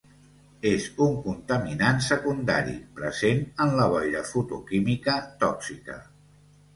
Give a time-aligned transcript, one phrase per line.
[0.67, 5.99] És un contaminant secundari, present en la boira fotoquímica tòxica.